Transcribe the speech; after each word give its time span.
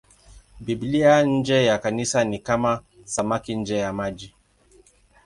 Biblia 0.59 1.21
nje 1.23 1.65
ya 1.65 1.77
Kanisa 1.79 2.23
ni 2.23 2.39
kama 2.39 2.83
samaki 3.05 3.55
nje 3.55 3.77
ya 3.77 3.93
maji. 3.93 4.33